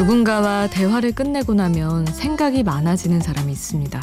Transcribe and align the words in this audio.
누군가와 0.00 0.66
대화를 0.68 1.12
끝내고 1.12 1.52
나면 1.52 2.06
생각이 2.06 2.62
많아지는 2.62 3.20
사람이 3.20 3.52
있습니다. 3.52 4.00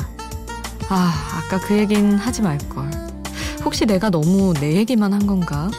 아, 0.89 1.13
아까 1.33 1.59
그 1.59 1.75
얘긴 1.75 2.13
하지 2.13 2.43
말걸. 2.43 2.87
혹시 3.65 3.87
내가 3.87 4.11
너무 4.11 4.53
내 4.53 4.75
얘기만 4.75 5.11
한 5.11 5.25
건가? 5.25 5.71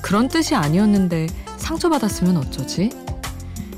그런 0.00 0.28
뜻이 0.28 0.54
아니었는데 0.54 1.26
상처받았으면 1.58 2.38
어쩌지? 2.38 2.88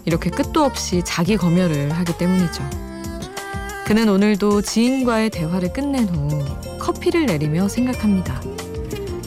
이렇게 0.05 0.31
끝도 0.31 0.63
없이 0.63 1.03
자기 1.05 1.37
검열을 1.37 1.91
하기 1.91 2.17
때문이죠. 2.17 2.63
그는 3.87 4.09
오늘도 4.09 4.63
지인과의 4.63 5.31
대화를 5.31 5.73
끝낸 5.73 6.09
후 6.09 6.45
커피를 6.79 7.27
내리며 7.27 7.67
생각합니다. 7.67 8.41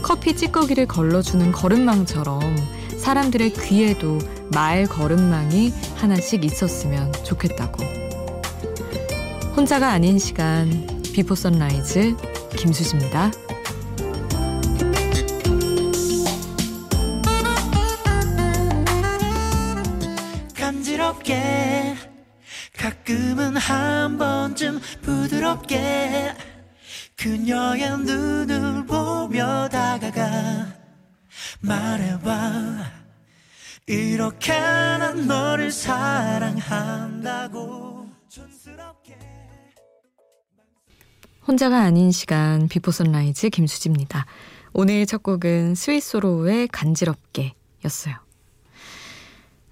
커피 0.01 0.37
찌꺼기를 0.37 0.85
걸러주는 0.85 1.51
걸음망처럼 1.51 2.39
사람들의 2.97 3.51
귀에도 3.55 4.19
말 4.51 4.85
거름망이 4.85 5.73
하나씩 5.95 6.43
있었으면 6.43 7.11
좋겠다고. 7.23 7.83
혼자가 9.55 9.89
아닌 9.89 10.19
시간 10.19 10.87
Before 11.13 11.35
Sunrise 11.35 12.15
김수지입니다. 12.57 13.31
이렇게 34.29 34.53
난 34.53 35.25
너를 35.25 35.71
사랑한다고 35.71 36.59
촌스럽게 38.29 39.17
혼자가 41.47 41.79
아닌 41.79 42.11
시간 42.11 42.67
Before 42.67 42.91
Sunrise 42.91 43.49
김수지입니다. 43.49 44.27
오늘 44.73 45.07
첫 45.07 45.23
곡은 45.23 45.73
스윗소로우의 45.73 46.67
간지럽게 46.67 47.55
였어요. 47.83 48.17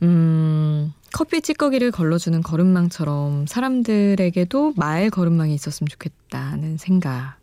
음, 0.02 0.92
커피 1.14 1.42
찌꺼기를 1.42 1.92
걸러주는 1.92 2.42
거름망처럼 2.42 3.46
사람들에게도 3.46 4.74
말 4.76 5.12
거름망이 5.12 5.54
있었으면 5.54 5.88
좋겠다는 5.88 6.78
생각. 6.78 7.38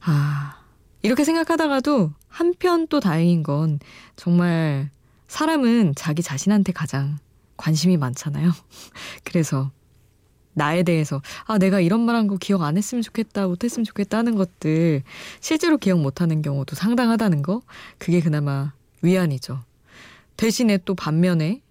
아, 0.00 0.62
이렇게 1.02 1.24
생각하다가도 1.24 2.12
한편 2.26 2.86
또 2.88 3.00
다행인 3.00 3.42
건 3.42 3.80
정말 4.16 4.88
사람은 5.30 5.94
자기 5.94 6.22
자신한테 6.22 6.72
가장 6.72 7.18
관심이 7.56 7.96
많잖아요. 7.96 8.50
그래서 9.24 9.70
나에 10.54 10.82
대해서 10.82 11.22
아 11.46 11.56
내가 11.58 11.78
이런 11.80 12.00
말 12.00 12.16
한 12.16 12.26
거 12.26 12.36
기억 12.36 12.62
안 12.62 12.76
했으면 12.76 13.02
좋겠다 13.02 13.46
못했으면 13.46 13.84
좋겠다 13.84 14.18
하는 14.18 14.34
것들 14.34 15.02
실제로 15.40 15.78
기억 15.78 16.00
못하는 16.00 16.42
경우도 16.42 16.74
상당하다는 16.74 17.42
거 17.42 17.62
그게 17.98 18.20
그나마 18.20 18.72
위안이죠. 19.02 19.62
대신에 20.36 20.78
또 20.84 20.94
반면에 20.96 21.62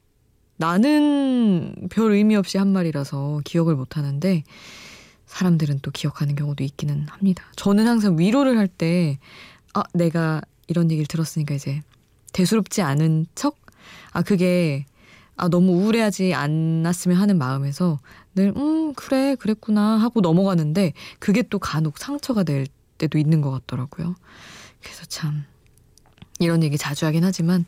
나는 0.58 1.76
별 1.90 2.14
의미 2.14 2.36
없이 2.38 2.58
한 2.58 2.72
말이라서 2.72 3.41
기억을 3.44 3.76
못하는데 3.76 4.44
사람들은 5.26 5.80
또 5.81 5.91
기억하는 5.91 6.36
경우도 6.36 6.64
있기는 6.64 7.08
합니다. 7.09 7.44
저는 7.58 7.88
항상 7.88 8.18
위로를 8.18 8.58
할 8.58 8.68
때 8.68 9.20
아 9.74 9.84
내가 9.94 10.41
이런 10.68 10.90
얘기를 10.90 11.06
들었으니까 11.08 11.53
이제 11.56 11.81
대수롭지 12.34 12.81
않은 12.81 13.28
척? 13.35 13.57
아, 14.12 14.22
그게, 14.22 14.85
아, 15.35 15.47
너무 15.47 15.73
우울해하지 15.73 16.34
않았으면 16.34 17.17
하는 17.17 17.38
마음에서 17.38 18.00
늘, 18.35 18.53
음, 18.56 18.94
그래, 18.94 19.35
그랬구나 19.35 19.97
하고 19.97 20.22
넘어가는데 20.22 20.94
그게 21.19 21.41
또 21.44 21.59
간혹 21.59 21.97
상처가 21.97 22.44
될 22.44 22.67
때도 22.97 23.17
있는 23.17 23.41
것 23.41 23.51
같더라고요. 23.51 24.16
그래서 24.81 25.06
참, 25.06 25.45
이런 26.40 26.63
얘기 26.63 26.78
자주 26.78 27.06
하긴 27.06 27.23
하지만 27.25 27.66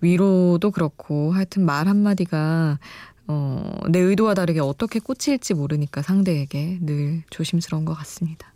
위로도 0.00 0.70
그렇고 0.70 1.32
하여튼 1.32 1.64
말 1.64 1.88
한마디가 1.88 2.78
어, 3.26 3.78
내 3.88 3.98
의도와 3.98 4.34
다르게 4.34 4.60
어떻게 4.60 4.98
꽂힐지 4.98 5.54
모르니까 5.54 6.02
상대에게 6.02 6.78
늘 6.80 7.22
조심스러운 7.30 7.84
것 7.84 7.94
같습니다. 7.94 8.52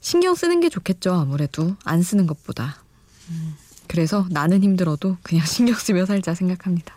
신경 0.00 0.34
쓰는 0.34 0.60
게 0.60 0.68
좋겠죠, 0.68 1.12
아무래도. 1.14 1.76
안 1.84 2.02
쓰는 2.02 2.26
것보다. 2.26 2.82
음. 3.30 3.54
그래서 3.88 4.26
나는 4.30 4.62
힘들어도 4.62 5.16
그냥 5.22 5.44
신경 5.46 5.74
쓰며 5.74 6.06
살자 6.06 6.34
생각합니다. 6.34 6.96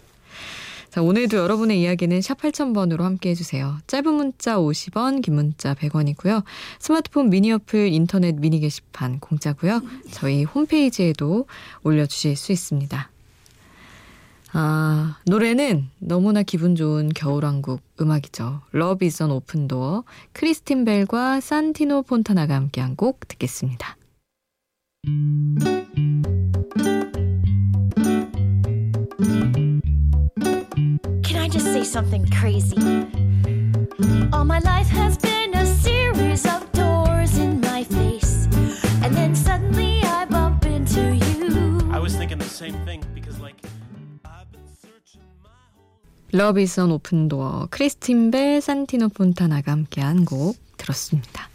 자, 0.95 1.01
오늘도 1.01 1.35
여러분의 1.35 1.81
이야기는 1.81 2.21
샵 2.21 2.39
8000번으로 2.39 3.01
함께 3.01 3.31
해주세요. 3.31 3.79
짧은 3.85 4.13
문자 4.13 4.55
50원, 4.55 5.21
긴 5.21 5.35
문자 5.35 5.73
100원이고요. 5.73 6.43
스마트폰 6.79 7.29
미니 7.29 7.51
어플, 7.51 7.89
인터넷 7.89 8.35
미니 8.35 8.61
게시판 8.61 9.19
공짜고요. 9.19 9.81
저희 10.11 10.45
홈페이지에도 10.45 11.47
올려주실 11.83 12.37
수 12.37 12.53
있습니다. 12.53 13.09
아, 14.53 15.17
노래는 15.25 15.89
너무나 15.99 16.43
기분 16.43 16.77
좋은 16.77 17.09
겨울왕국 17.09 17.81
음악이죠. 17.99 18.61
Is 19.01 19.21
an 19.21 19.33
open 19.33 19.67
door. 19.67 20.03
크리스틴 20.31 20.85
벨과 20.85 21.41
산티노 21.41 22.03
폰타나가 22.03 22.55
함께한 22.55 22.95
곡 22.95 23.27
듣겠습니다. 23.27 23.97
Say 31.75 31.83
something 31.83 32.25
crazy. 32.39 32.79
All 34.31 34.45
my 34.45 34.59
life 34.59 34.87
has 34.87 35.17
been 35.17 35.53
a 35.53 35.65
series 35.65 36.45
of 36.45 36.61
doors 36.71 37.37
in 37.37 37.59
my 37.59 37.83
face. 37.83 38.47
And 39.03 39.13
then 39.13 39.35
suddenly 39.35 40.01
I 40.03 40.23
bump 40.25 40.65
into 40.65 41.03
you. 41.15 41.91
I 41.91 41.99
was 41.99 42.15
thinking 42.15 42.39
the 42.39 42.47
same 42.61 42.75
thing 42.85 43.03
because 43.13 43.41
like 43.41 43.59
Love 46.31 46.57
is 46.57 46.79
an 46.79 46.91
open 46.91 47.27
door. 47.27 47.67
크리스틴 47.69 48.31
벨, 48.31 48.61
산티노 48.61 49.09
폰타나가 49.09 49.71
함께한 49.73 50.23
곡 50.23 50.55
들었습니다. 50.77 51.49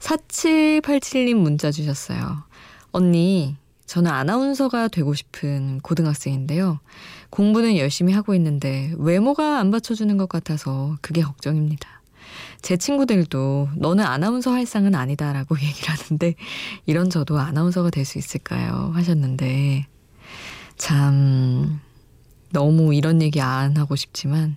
4787님 0.00 1.34
문자 1.34 1.70
주셨어요. 1.70 2.42
언니, 2.90 3.56
저는 3.86 4.10
아나운서가 4.10 4.88
되고 4.88 5.14
싶은 5.14 5.80
고등학생인데요. 5.80 6.80
공부는 7.36 7.76
열심히 7.76 8.14
하고 8.14 8.34
있는데 8.34 8.94
외모가 8.96 9.58
안 9.58 9.70
받쳐주는 9.70 10.16
것 10.16 10.26
같아서 10.26 10.96
그게 11.02 11.20
걱정입니다. 11.20 11.86
제 12.62 12.78
친구들도 12.78 13.68
너는 13.76 14.04
아나운서 14.06 14.52
할 14.52 14.64
상은 14.64 14.94
아니다라고 14.94 15.56
얘기를 15.60 15.90
하는데 15.90 16.34
이런 16.86 17.10
저도 17.10 17.38
아나운서가 17.38 17.90
될 17.90 18.06
수 18.06 18.16
있을까요? 18.16 18.90
하셨는데 18.94 19.86
참 20.78 21.78
너무 22.52 22.94
이런 22.94 23.20
얘기 23.20 23.42
안 23.42 23.76
하고 23.76 23.96
싶지만 23.96 24.56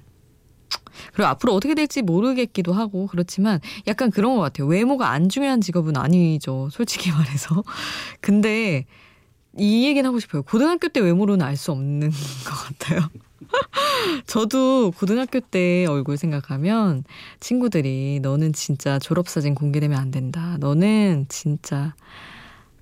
그리고 1.13 1.27
앞으로 1.27 1.53
어떻게 1.53 1.75
될지 1.75 2.01
모르겠기도 2.01 2.71
하고 2.71 3.07
그렇지만 3.07 3.59
약간 3.87 4.09
그런 4.09 4.37
것 4.37 4.41
같아요. 4.41 4.67
외모가 4.67 5.09
안 5.09 5.27
중요한 5.27 5.59
직업은 5.59 5.97
아니죠. 5.97 6.69
솔직히 6.71 7.11
말해서. 7.11 7.61
근데 8.21 8.85
이 9.57 9.85
얘기는 9.85 10.07
하고 10.07 10.19
싶어요. 10.19 10.43
고등학교 10.43 10.87
때 10.89 10.99
외모로는 10.99 11.45
알 11.45 11.57
수 11.57 11.71
없는 11.71 12.11
것 12.45 12.55
같아요. 12.79 13.09
저도 14.27 14.91
고등학교 14.91 15.39
때 15.39 15.85
얼굴 15.87 16.17
생각하면 16.17 17.03
친구들이 17.39 18.19
너는 18.21 18.53
진짜 18.53 18.99
졸업사진 18.99 19.55
공개되면 19.55 19.97
안 19.99 20.11
된다. 20.11 20.57
너는 20.59 21.25
진짜 21.29 21.95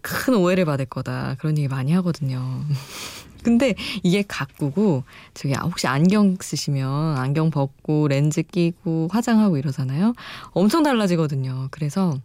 큰 0.01 0.35
오해를 0.35 0.65
받을 0.65 0.85
거다. 0.85 1.35
그런 1.39 1.57
얘기 1.57 1.67
많이 1.67 1.93
하거든요. 1.93 2.63
근데 3.43 3.75
이게 4.03 4.23
가꾸고 4.27 5.03
저기 5.33 5.53
혹시 5.53 5.87
안경 5.87 6.35
쓰시면 6.39 7.17
안경 7.17 7.49
벗고 7.49 8.07
렌즈 8.09 8.41
끼고 8.41 9.07
화장하고 9.09 9.57
이러잖아요. 9.57 10.13
엄청 10.51 10.83
달라지거든요. 10.83 11.69
그래서 11.71 12.19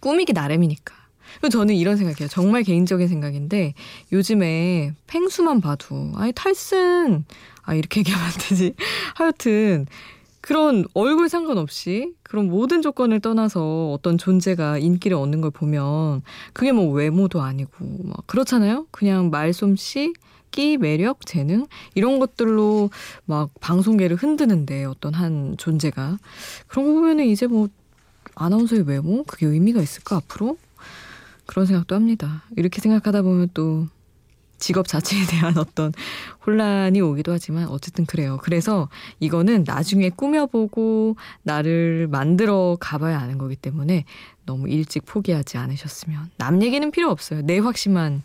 꾸미기 0.00 0.32
나름이니까. 0.34 0.94
저는 1.50 1.74
이런 1.74 1.96
생각이에요. 1.96 2.28
정말 2.28 2.62
개인적인 2.62 3.08
생각인데 3.08 3.74
요즘에 4.12 4.94
팽수만 5.06 5.60
봐도 5.60 6.12
아니 6.16 6.32
탈슨 6.32 7.24
아 7.62 7.74
이렇게 7.74 8.00
얘기하면 8.00 8.26
안 8.26 8.32
되지. 8.48 8.74
하여튼 9.14 9.86
그런 10.40 10.84
얼굴 10.92 11.30
상관없이 11.30 12.12
그런 12.22 12.50
모든 12.50 12.82
조건을 12.82 13.20
떠나서 13.20 13.92
어떤 13.92 14.18
존재가 14.18 14.76
인기를 14.78 15.16
얻는 15.16 15.40
걸 15.40 15.50
보면 15.50 16.20
그게 16.52 16.70
뭐 16.70 16.92
외모도 16.92 17.40
아니고 17.40 17.70
막 18.04 18.26
그렇잖아요. 18.26 18.86
그냥 18.90 19.30
말솜씨, 19.30 20.12
끼, 20.50 20.76
매력, 20.76 21.24
재능 21.24 21.66
이런 21.94 22.18
것들로 22.18 22.90
막 23.24 23.50
방송계를 23.60 24.16
흔드는데 24.16 24.84
어떤 24.84 25.14
한 25.14 25.56
존재가 25.56 26.18
그런 26.66 26.86
거 26.86 26.92
보면은 26.92 27.24
이제 27.24 27.46
뭐 27.46 27.68
아나운서의 28.34 28.82
외모 28.86 29.24
그게 29.24 29.46
의미가 29.46 29.80
있을까 29.80 30.16
앞으로? 30.16 30.58
그런 31.46 31.66
생각도 31.66 31.94
합니다. 31.94 32.44
이렇게 32.56 32.80
생각하다 32.80 33.22
보면 33.22 33.48
또 33.54 33.86
직업 34.58 34.86
자체에 34.88 35.26
대한 35.28 35.58
어떤 35.58 35.92
혼란이 36.46 37.00
오기도 37.00 37.32
하지만 37.32 37.66
어쨌든 37.68 38.06
그래요. 38.06 38.38
그래서 38.42 38.88
이거는 39.20 39.64
나중에 39.66 40.10
꾸며보고 40.10 41.16
나를 41.42 42.08
만들어 42.08 42.76
가봐야 42.80 43.20
하는 43.20 43.38
거기 43.38 43.56
때문에 43.56 44.04
너무 44.46 44.68
일찍 44.68 45.04
포기하지 45.06 45.58
않으셨으면 45.58 46.30
남 46.36 46.62
얘기는 46.62 46.88
필요 46.90 47.10
없어요. 47.10 47.42
내 47.42 47.58
확신만 47.58 48.22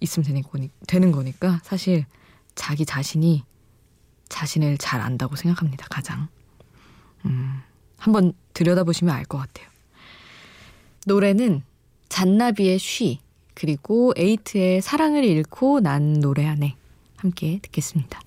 있으면 0.00 0.42
되는 0.86 1.12
거니까 1.12 1.60
사실 1.62 2.06
자기 2.54 2.84
자신이 2.86 3.44
자신을 4.28 4.78
잘 4.78 5.00
안다고 5.00 5.36
생각합니다. 5.36 5.86
가장. 5.90 6.28
음, 7.26 7.60
한번 7.98 8.32
들여다보시면 8.52 9.14
알 9.14 9.24
것 9.24 9.38
같아요. 9.38 9.66
노래는 11.06 11.62
잔나비의 12.14 12.78
쉬 12.78 13.18
그리고 13.54 14.12
에이트의 14.16 14.82
사랑을 14.82 15.24
잃고 15.24 15.80
난 15.80 16.20
노래 16.20 16.46
안에 16.46 16.76
함께 17.16 17.58
듣겠습니다. 17.60 18.20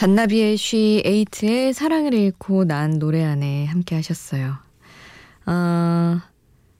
잔나비의 0.00 0.56
쉬 0.56 1.02
에이트의 1.04 1.74
사랑을 1.74 2.14
잃고 2.14 2.64
난 2.64 2.98
노래 2.98 3.22
안에 3.22 3.66
함께 3.66 3.94
하셨어요. 3.96 4.54
아, 5.44 6.22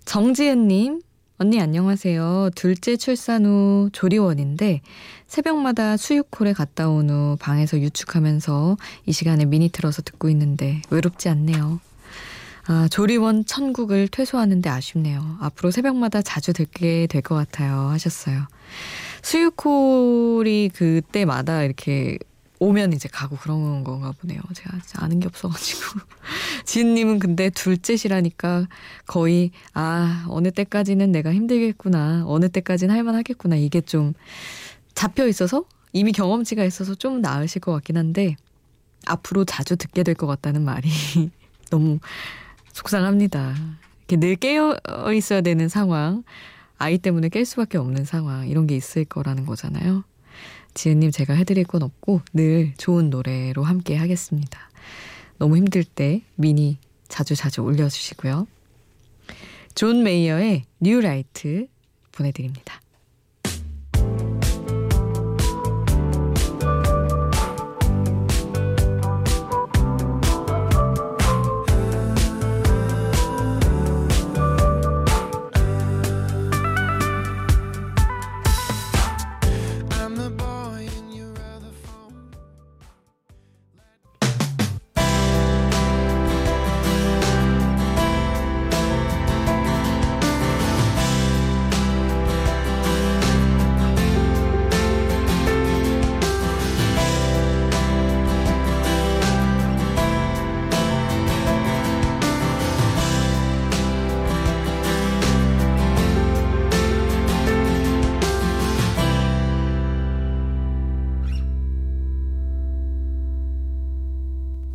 정지은님, 0.06 1.02
언니 1.36 1.60
안녕하세요. 1.60 2.48
둘째 2.54 2.96
출산 2.96 3.44
후 3.44 3.90
조리원인데 3.92 4.80
새벽마다 5.26 5.98
수육홀에 5.98 6.54
갔다 6.54 6.88
온 6.88 7.10
후 7.10 7.36
방에서 7.38 7.78
유축하면서 7.80 8.78
이 9.04 9.12
시간에 9.12 9.44
미니 9.44 9.68
틀어서 9.68 10.00
듣고 10.00 10.30
있는데 10.30 10.80
외롭지 10.88 11.28
않네요. 11.28 11.78
아, 12.68 12.88
조리원 12.90 13.44
천국을 13.44 14.08
퇴소하는데 14.08 14.70
아쉽네요. 14.70 15.36
앞으로 15.40 15.70
새벽마다 15.70 16.22
자주 16.22 16.54
듣게 16.54 17.06
될 17.06 17.20
것 17.20 17.34
같아요. 17.34 17.90
하셨어요. 17.90 18.44
수육홀이 19.20 20.70
그때마다 20.72 21.64
이렇게 21.64 22.16
오면 22.60 22.92
이제 22.92 23.08
가고 23.10 23.36
그런 23.36 23.82
건가 23.84 24.12
보네요. 24.20 24.40
제가 24.54 24.78
아는 24.98 25.18
게 25.18 25.26
없어가지고. 25.26 26.00
지은님은 26.66 27.18
근데 27.18 27.48
둘째시라니까 27.50 28.68
거의, 29.06 29.50
아, 29.72 30.26
어느 30.28 30.50
때까지는 30.50 31.10
내가 31.10 31.32
힘들겠구나. 31.32 32.24
어느 32.26 32.48
때까지는 32.50 32.94
할만하겠구나. 32.94 33.56
이게 33.56 33.80
좀 33.80 34.12
잡혀 34.94 35.26
있어서 35.26 35.64
이미 35.92 36.12
경험치가 36.12 36.62
있어서 36.64 36.94
좀 36.94 37.22
나으실 37.22 37.60
것 37.62 37.72
같긴 37.72 37.96
한데 37.96 38.36
앞으로 39.06 39.44
자주 39.46 39.76
듣게 39.76 40.02
될 40.02 40.14
것 40.14 40.26
같다는 40.26 40.62
말이 40.62 40.88
너무 41.70 41.98
속상합니다. 42.74 43.54
이렇게 44.00 44.16
늘 44.16 44.36
깨어 44.36 44.76
있어야 45.16 45.40
되는 45.40 45.68
상황, 45.70 46.24
아이 46.76 46.98
때문에 46.98 47.28
깰 47.30 47.44
수밖에 47.46 47.78
없는 47.78 48.04
상황, 48.04 48.48
이런 48.48 48.66
게 48.66 48.76
있을 48.76 49.04
거라는 49.06 49.46
거잖아요. 49.46 50.04
지은님 50.74 51.10
제가 51.10 51.34
해드릴 51.34 51.64
건 51.64 51.82
없고 51.82 52.22
늘 52.32 52.74
좋은 52.76 53.10
노래로 53.10 53.64
함께 53.64 53.96
하겠습니다. 53.96 54.70
너무 55.38 55.56
힘들 55.56 55.84
때 55.84 56.22
미니 56.36 56.78
자주 57.08 57.34
자주 57.34 57.62
올려주시고요. 57.62 58.46
존 59.74 60.02
메이어의 60.02 60.64
New 60.80 61.00
Light 61.00 61.66
보내드립니다. 62.12 62.80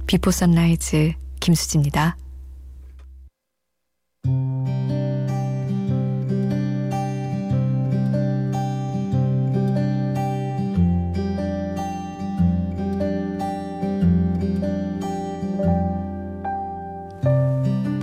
Before 0.07 0.31
Sunrise 0.31 1.13
김수지입니다. 1.39 2.17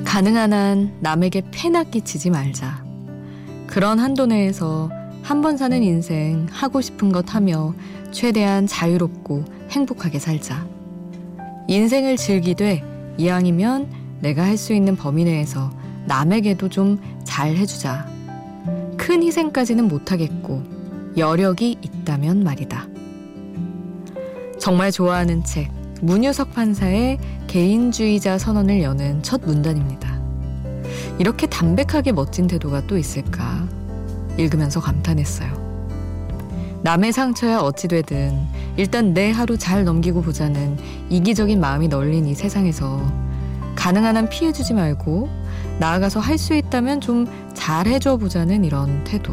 가능한 0.04 0.52
한 0.52 0.96
남에게 1.00 1.42
폐나 1.50 1.84
끼치지 1.84 2.30
말자. 2.30 2.84
그런 3.66 3.98
한도 3.98 4.26
내에서 4.26 4.90
한 5.22 5.40
번 5.40 5.56
사는 5.56 5.82
인생 5.82 6.46
하고 6.50 6.80
싶은 6.80 7.12
것 7.12 7.34
하며 7.34 7.74
최대한 8.10 8.66
자유롭고 8.66 9.44
행복하게 9.70 10.18
살자. 10.18 10.66
인생을 11.72 12.16
즐기되 12.18 12.82
이왕이면 13.16 13.88
내가 14.20 14.44
할 14.44 14.56
수 14.58 14.74
있는 14.74 14.94
범위 14.94 15.24
내에서 15.24 15.70
남에게도 16.06 16.68
좀 16.68 16.98
잘 17.24 17.56
해주자. 17.56 18.06
큰 18.98 19.22
희생까지는 19.22 19.88
못하겠고 19.88 20.62
여력이 21.16 21.78
있다면 21.80 22.44
말이다. 22.44 22.86
정말 24.58 24.92
좋아하는 24.92 25.42
책 25.44 25.70
문유석 26.02 26.52
판사의 26.52 27.18
개인주의자 27.46 28.36
선언을 28.36 28.82
여는 28.82 29.22
첫 29.22 29.40
문단입니다. 29.46 30.20
이렇게 31.18 31.46
담백하게 31.46 32.12
멋진 32.12 32.46
태도가 32.46 32.86
또 32.86 32.98
있을까 32.98 33.66
읽으면서 34.36 34.80
감탄했어요. 34.80 35.61
남의 36.82 37.12
상처야 37.12 37.58
어찌 37.60 37.88
되든 37.88 38.46
일단 38.76 39.14
내 39.14 39.30
하루 39.30 39.56
잘 39.56 39.84
넘기고 39.84 40.22
보자는 40.22 40.78
이기적인 41.10 41.60
마음이 41.60 41.88
널린 41.88 42.26
이 42.26 42.34
세상에서 42.34 43.00
가능한 43.76 44.16
한 44.16 44.28
피해주지 44.28 44.74
말고 44.74 45.28
나아가서 45.78 46.20
할 46.20 46.38
수 46.38 46.54
있다면 46.54 47.00
좀 47.00 47.42
잘 47.62 47.86
해줘 47.86 48.16
보자는 48.16 48.64
이런 48.64 49.04
태도. 49.04 49.32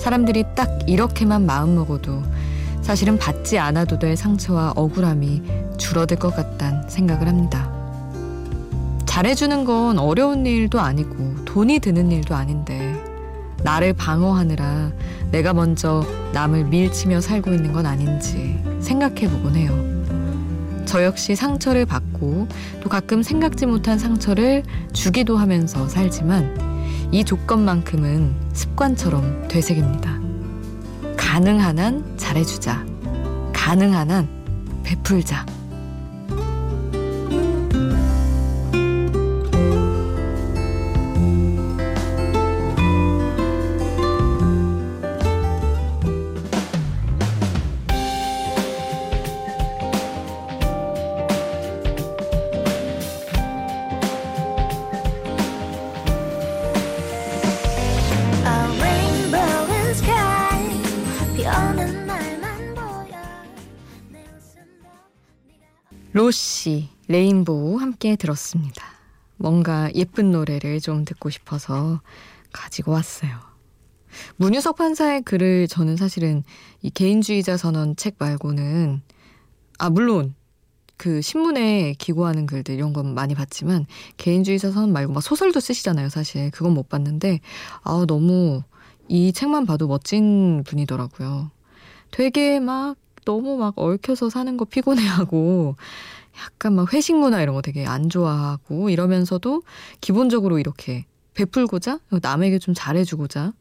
사람들이 0.00 0.44
딱 0.56 0.68
이렇게만 0.88 1.46
마음 1.46 1.76
먹어도 1.76 2.24
사실은 2.82 3.18
받지 3.18 3.56
않아도 3.56 4.00
될 4.00 4.16
상처와 4.16 4.72
억울함이 4.74 5.42
줄어들 5.78 6.16
것 6.16 6.34
같단 6.34 6.88
생각을 6.88 7.28
합니다. 7.28 7.70
잘해주는 9.06 9.64
건 9.64 10.00
어려운 10.00 10.44
일도 10.44 10.80
아니고 10.80 11.44
돈이 11.44 11.78
드는 11.78 12.10
일도 12.10 12.34
아닌데 12.34 12.83
나를 13.64 13.94
방어하느라 13.94 14.92
내가 15.32 15.54
먼저 15.54 16.06
남을 16.32 16.66
밀치며 16.66 17.20
살고 17.20 17.52
있는 17.52 17.72
건 17.72 17.86
아닌지 17.86 18.62
생각해 18.80 19.28
보곤 19.28 19.56
해요. 19.56 19.72
저 20.84 21.02
역시 21.02 21.34
상처를 21.34 21.86
받고 21.86 22.46
또 22.82 22.88
가끔 22.90 23.22
생각지 23.22 23.64
못한 23.66 23.98
상처를 23.98 24.62
주기도 24.92 25.38
하면서 25.38 25.88
살지만 25.88 27.08
이 27.10 27.24
조건만큼은 27.24 28.34
습관처럼 28.52 29.48
되새깁니다. 29.48 30.20
가능한 31.16 31.78
한 31.78 32.16
잘해주자. 32.18 32.84
가능한 33.54 34.10
한 34.10 34.28
베풀자. 34.84 35.46
로시, 66.14 66.90
레인보우 67.08 67.80
함께 67.80 68.14
들었습니다. 68.14 68.84
뭔가 69.36 69.90
예쁜 69.96 70.30
노래를 70.30 70.78
좀 70.78 71.04
듣고 71.04 71.28
싶어서 71.28 72.02
가지고 72.52 72.92
왔어요. 72.92 73.32
문유석 74.36 74.76
판사의 74.76 75.22
글을 75.22 75.66
저는 75.66 75.96
사실은 75.96 76.44
이 76.82 76.90
개인주의자 76.90 77.56
선언 77.56 77.96
책 77.96 78.14
말고는 78.20 79.02
아 79.78 79.90
물론 79.90 80.36
그 80.96 81.20
신문에 81.20 81.94
기고하는 81.98 82.46
글들 82.46 82.76
이런 82.76 82.92
건 82.92 83.12
많이 83.12 83.34
봤지만 83.34 83.84
개인주의자 84.16 84.70
선언 84.70 84.92
말고 84.92 85.12
막 85.12 85.20
소설도 85.20 85.58
쓰시잖아요 85.58 86.10
사실 86.10 86.52
그건 86.52 86.74
못 86.74 86.88
봤는데 86.88 87.40
아 87.82 88.04
너무 88.06 88.62
이 89.08 89.32
책만 89.32 89.66
봐도 89.66 89.88
멋진 89.88 90.62
분이더라고요. 90.62 91.50
되게 92.12 92.60
막 92.60 92.94
너무 93.24 93.56
막 93.56 93.74
얽혀서 93.76 94.30
사는 94.30 94.56
거 94.56 94.64
피곤해하고 94.64 95.76
약간 96.44 96.74
막 96.74 96.92
회식 96.92 97.16
문화 97.16 97.42
이런 97.42 97.54
거 97.54 97.62
되게 97.62 97.86
안 97.86 98.08
좋아하고 98.08 98.90
이러면서도 98.90 99.62
기본적으로 100.00 100.58
이렇게 100.58 101.06
베풀고자 101.34 102.00
남에게 102.22 102.58
좀 102.58 102.74
잘해주고자 102.74 103.52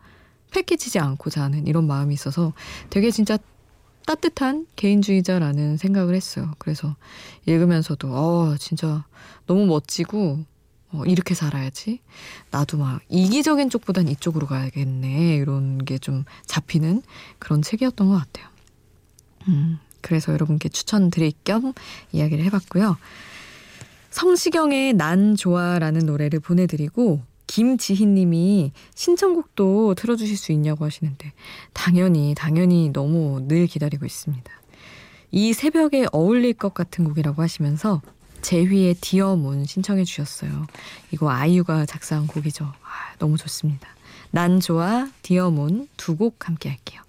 패키지지 0.52 1.00
않고자 1.00 1.44
하는 1.44 1.66
이런 1.68 1.88
마음이 1.88 2.14
있어서 2.14 2.54
되게 2.90 3.10
진짜 3.12 3.38
따뜻한 4.06 4.68
개인주의자라는 4.76 5.78
생각을 5.78 6.14
했어요. 6.14 6.52
그래서 6.60 6.96
읽으면서도 7.46 8.10
어 8.10 8.56
진짜 8.60 9.06
너무 9.48 9.66
멋지고 9.66 10.40
어, 10.92 11.04
이렇게 11.06 11.34
살아야지. 11.34 12.02
나도 12.52 12.78
막 12.78 13.02
이기적인 13.10 13.70
쪽보단 13.72 14.08
이쪽으로 14.08 14.46
가야겠네. 14.46 15.38
이런 15.38 15.84
게 15.86 15.98
좀 15.98 16.26
잡히는 16.46 17.02
그런 17.40 17.62
책이었던 17.64 18.08
것 18.10 18.16
같아요. 18.16 18.53
음, 19.48 19.80
그래서 20.02 20.32
여러분께 20.34 20.70
추천드릴 20.70 21.34
겸 21.44 21.74
이야기를 22.12 22.44
해봤고요. 22.46 22.98
성시경의 24.12 24.94
난 24.94 25.36
좋아라는 25.36 26.06
노래를 26.06 26.40
보내드리고 26.40 27.22
김지희님이 27.48 28.72
신청곡도 28.96 29.96
틀어주실 29.96 30.38
수 30.38 30.52
있냐고 30.52 30.86
하시는데 30.86 31.34
당연히 31.74 32.34
당연히 32.36 32.92
너무 32.92 33.46
늘 33.48 33.68
기다리고 33.68 34.06
있습니다. 34.06 34.52
이 35.32 35.54
새벽에 35.54 36.06
어울릴 36.12 36.54
것 36.54 36.74
같은 36.74 37.06
곡이라고 37.06 37.42
하시면서 37.42 38.02
제휘의 38.42 38.96
디어문 38.96 39.66
신청해 39.66 40.04
주셨어요. 40.04 40.68
이거 41.12 41.32
아이유가 41.32 41.86
작사한 41.86 42.28
곡이죠. 42.28 42.66
아, 42.66 43.16
너무 43.18 43.38
좋습니다. 43.38 43.88
난 44.32 44.60
좋아 44.60 45.08
디어문 45.22 45.88
두 45.98 46.16
곡 46.18 46.48
함께 46.48 46.70
할게요. 46.70 47.02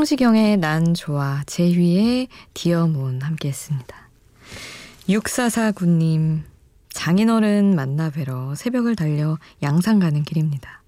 성시경의 0.00 0.56
난 0.56 0.94
좋아, 0.94 1.42
제휘의 1.44 2.28
디어몬 2.54 3.20
함께 3.20 3.48
했습니다. 3.48 4.08
6449님, 5.06 6.40
장인어른 6.88 7.76
만나 7.76 8.08
뵈러 8.08 8.54
새벽을 8.54 8.96
달려 8.96 9.36
양산 9.62 9.98
가는 9.98 10.22
길입니다. 10.22 10.82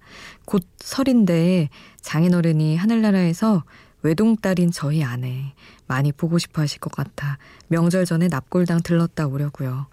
곧 0.45 0.65
설인데 0.77 1.69
장인어른이 2.01 2.75
하늘나라에서 2.75 3.63
외동딸인 4.01 4.71
저희 4.71 5.03
아내 5.03 5.53
많이 5.85 6.11
보고 6.11 6.39
싶어 6.39 6.63
하실 6.63 6.79
것 6.79 6.91
같아 6.91 7.37
명절 7.67 8.05
전에 8.05 8.29
납골당 8.29 8.81
들렀다 8.81 9.27
오려고요. 9.27 9.85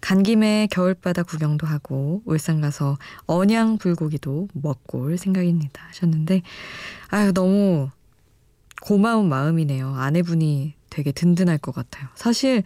간 0.00 0.22
김에 0.22 0.68
겨울바다 0.70 1.24
구경도 1.24 1.66
하고 1.66 2.22
울산 2.24 2.60
가서 2.60 2.98
언양 3.26 3.78
불고기도 3.78 4.46
먹고 4.52 5.00
올 5.00 5.18
생각입니다 5.18 5.82
하셨는데 5.88 6.42
아유 7.08 7.32
너무 7.32 7.90
고마운 8.80 9.28
마음이네요. 9.28 9.94
아내분이 9.94 10.74
되게 10.90 11.12
든든할 11.12 11.58
것 11.58 11.74
같아요. 11.74 12.08
사실 12.14 12.62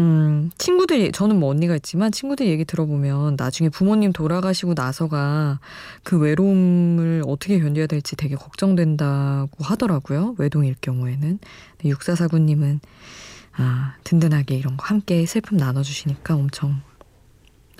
음, 0.00 0.50
친구들, 0.58 1.10
저는 1.10 1.40
뭐 1.40 1.50
언니가 1.50 1.74
있지만 1.74 2.12
친구들 2.12 2.46
얘기 2.46 2.64
들어보면 2.64 3.34
나중에 3.36 3.68
부모님 3.68 4.12
돌아가시고 4.12 4.74
나서가 4.74 5.58
그 6.04 6.16
외로움을 6.18 7.24
어떻게 7.26 7.58
견뎌야 7.58 7.88
될지 7.88 8.14
되게 8.14 8.36
걱정된다고 8.36 9.64
하더라고요. 9.64 10.36
외동일 10.38 10.76
경우에는. 10.80 11.40
6449님은 11.82 12.78
아, 13.56 13.96
든든하게 14.04 14.56
이런 14.56 14.76
거 14.76 14.86
함께 14.86 15.26
슬픔 15.26 15.56
나눠주시니까 15.56 16.36
엄청 16.36 16.80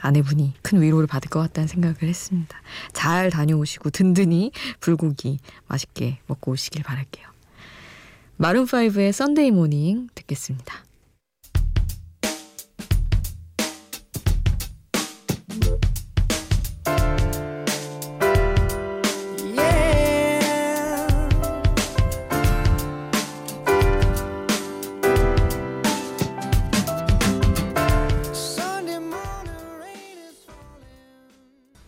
아내분이 0.01 0.55
큰 0.63 0.83
위로를 0.83 1.07
받을 1.07 1.31
것 1.31 1.41
같다는 1.41 1.69
생각을 1.69 2.03
했습니다. 2.03 2.57
잘 2.93 3.31
다녀오시고 3.31 3.91
든든히 3.91 4.51
불고기 4.81 5.39
맛있게 5.69 6.19
먹고 6.27 6.53
오시길 6.53 6.83
바랄게요. 6.83 7.28
마룬5의 8.39 9.11
썬데이 9.11 9.51
모닝 9.51 10.09
듣겠습니다. 10.15 10.85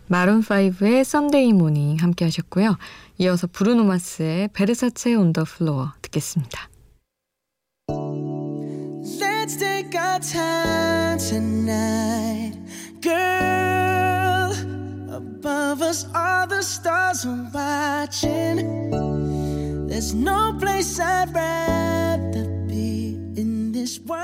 마룬5의 0.09 1.04
썬데이 1.04 1.52
모닝 1.52 1.99
함께 2.00 2.25
하셨고요. 2.25 2.76
이어서 3.19 3.47
브루노마스의 3.47 4.49
베르사체 4.52 5.14
온 5.14 5.33
더 5.33 5.45
플로어 5.45 5.92
듣겠습니다. 6.10 6.69
Let's 9.19 9.57
take 9.57 9.93
our 9.95 10.19
time 10.19 11.19
tonight, 11.19 12.57
girl. 13.00 14.51
Above 15.15 15.84
us, 15.84 16.07
all 16.15 16.48
the 16.48 16.63
stars 16.63 17.25
are 17.25 17.48
watching. 17.53 18.89
There's 19.88 20.15
no 20.15 20.57
place 20.60 21.00
I'd 21.00 21.34
rather 21.34 22.45
be 22.67 23.19
in 23.38 23.72
this 23.72 24.00
world. 24.00 24.18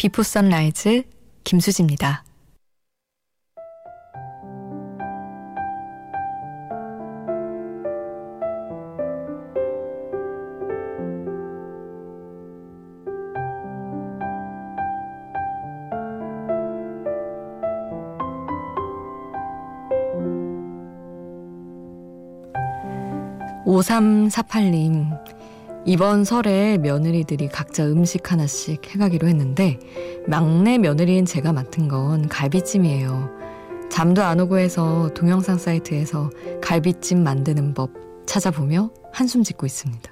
비포 0.00 0.22
선라이즈 0.22 1.02
김수지입니다. 1.44 2.24
오삼사팔님 23.66 25.10
이번 25.86 26.24
설에 26.24 26.78
며느리들이 26.78 27.48
각자 27.48 27.84
음식 27.86 28.30
하나씩 28.30 28.86
해가기로 28.94 29.26
했는데 29.28 29.78
막내 30.26 30.78
며느리인 30.78 31.24
제가 31.24 31.52
맡은 31.52 31.88
건 31.88 32.28
갈비찜이에요. 32.28 33.30
잠도 33.90 34.22
안 34.22 34.38
오고 34.40 34.58
해서 34.58 35.10
동영상 35.14 35.58
사이트에서 35.58 36.30
갈비찜 36.62 37.24
만드는 37.24 37.74
법 37.74 37.90
찾아보며 38.26 38.90
한숨 39.12 39.42
짓고 39.42 39.66
있습니다. 39.66 40.10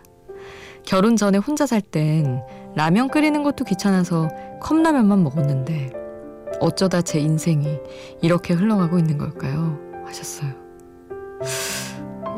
결혼 0.85 1.17
전에 1.17 1.39
혼자 1.39 1.67
살 1.67 1.81
땐 1.83 2.41
라면 2.75 3.09
끓이는 3.09 3.43
것도 3.43 3.65
귀찮아서 3.65 4.29
컵라면만 4.61 5.23
먹었는데 5.23 5.93
어쩌다 6.61 7.03
제 7.03 7.21
인생이 7.21 7.79
이렇게 8.23 8.55
흘러가고 8.55 8.99
있는 8.99 9.19
걸까요? 9.19 9.79
하셨어요. 10.07 10.51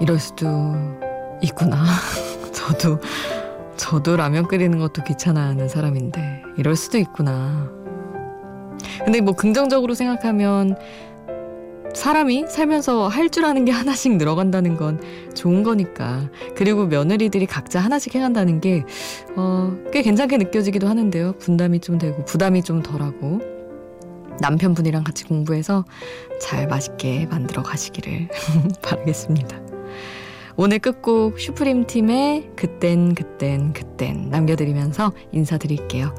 이럴 0.01 0.19
수도 0.19 0.47
있구나. 1.43 1.85
저도 2.71 3.00
저도 3.77 4.17
라면 4.17 4.47
끓이는 4.47 4.79
것도 4.79 5.03
귀찮아하는 5.05 5.69
사람인데 5.69 6.43
이럴 6.57 6.77
수도 6.77 6.99
있구나. 6.99 7.69
근데 9.05 9.21
뭐 9.21 9.35
긍정적으로 9.35 9.95
생각하면 9.95 10.77
사람이 11.95 12.47
살면서 12.49 13.09
할 13.09 13.31
줄 13.31 13.45
아는 13.45 13.65
게 13.65 13.73
하나씩 13.73 14.17
늘어간다는 14.17 14.77
건 14.77 15.00
좋은 15.35 15.62
거니까. 15.65 16.29
그리고 16.57 16.87
며느리들이 16.87 17.47
각자 17.47 17.81
하나씩 17.81 18.15
해간다는 18.15 18.61
게, 18.61 18.85
어, 19.37 19.77
꽤 19.93 20.03
괜찮게 20.03 20.37
느껴지기도 20.37 20.87
하는데요. 20.89 21.35
분담이 21.39 21.81
좀 21.81 21.99
되고, 21.99 22.25
부담이 22.25 22.62
좀 22.62 22.83
덜하고. 22.83 23.41
남편분이랑 24.41 25.05
같이 25.05 25.25
공부해서 25.25 25.85
잘 26.41 26.67
맛있게 26.69 27.27
만들어 27.27 27.62
가시기를 27.62 28.29
바라겠습니다. 28.83 29.70
오늘 30.57 30.78
끝곡 30.78 31.38
슈프림 31.38 31.87
팀의 31.87 32.50
그땐 32.57 33.14
그땐 33.14 33.73
그땐 33.73 34.28
남겨드리면서 34.30 35.12
인사드릴게요. 35.33 36.14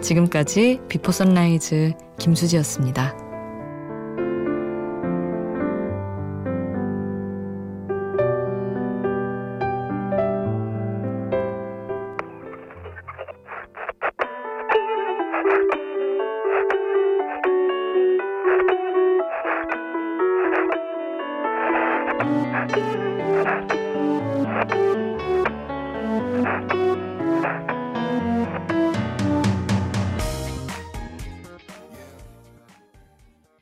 지금까지 0.00 0.80
Before 0.88 1.12
Sunrise 1.12 1.94
김수지였습니다. 2.18 3.25